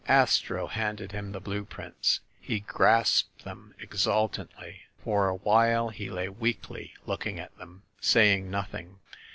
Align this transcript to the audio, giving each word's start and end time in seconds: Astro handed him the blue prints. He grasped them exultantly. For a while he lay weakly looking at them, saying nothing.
Astro 0.07 0.65
handed 0.65 1.11
him 1.11 1.31
the 1.31 1.39
blue 1.39 1.63
prints. 1.63 2.21
He 2.39 2.61
grasped 2.61 3.43
them 3.43 3.75
exultantly. 3.79 4.81
For 5.03 5.27
a 5.27 5.35
while 5.35 5.89
he 5.89 6.09
lay 6.09 6.27
weakly 6.27 6.95
looking 7.05 7.39
at 7.39 7.55
them, 7.59 7.83
saying 7.99 8.49
nothing. 8.49 8.97